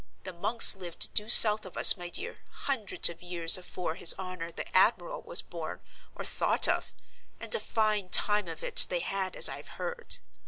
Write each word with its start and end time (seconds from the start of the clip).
The 0.23 0.33
monks 0.33 0.75
lived 0.75 1.13
due 1.13 1.29
south 1.29 1.63
of 1.63 1.77
us, 1.77 1.95
my 1.95 2.09
dear, 2.09 2.37
hundreds 2.49 3.07
of 3.07 3.21
years 3.21 3.55
afore 3.55 3.93
his 3.93 4.15
honor 4.17 4.51
the 4.51 4.67
admiral 4.75 5.21
was 5.21 5.43
born 5.43 5.79
or 6.15 6.25
thought 6.25 6.67
of, 6.67 6.91
and 7.39 7.53
a 7.53 7.59
fine 7.59 8.09
time 8.09 8.47
of 8.47 8.63
it 8.63 8.87
they 8.89 9.01
had, 9.01 9.35
as 9.35 9.47
I've 9.47 9.67
heard. 9.77 10.17